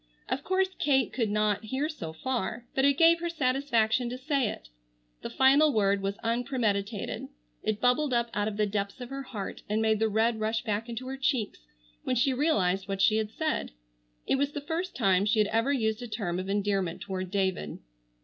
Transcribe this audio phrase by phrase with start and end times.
[0.29, 4.49] Of course Kate could not hear so far, but it gave her satisfaction to say
[4.49, 4.67] it.
[5.21, 7.27] The final word was unpremeditated.
[7.61, 10.63] It bubbled up out of the depths of her heart and made the red rush
[10.63, 11.59] back into her cheeks
[12.03, 13.73] when she realized what she had said.
[14.25, 17.77] It was the first time she had ever used a term of endearment toward David.